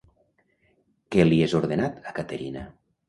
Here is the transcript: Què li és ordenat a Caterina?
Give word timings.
Què 1.15 1.25
li 1.27 1.37
és 1.49 1.53
ordenat 1.59 2.01
a 2.13 2.15
Caterina? 2.21 2.65